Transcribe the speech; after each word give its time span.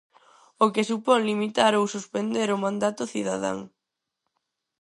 O 0.63 0.65
que 0.73 0.87
supón 0.89 1.19
limitar 1.29 1.73
ou 1.79 1.85
suspender 1.95 2.49
o 2.55 2.61
mandato 2.65 3.03
cidadán. 3.13 3.59